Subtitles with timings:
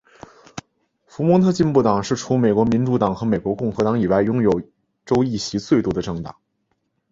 [1.05, 4.63] 佛蒙特进步党是除美国民主党和美国共和党以外拥有
[5.05, 6.35] 州议席最多的政党。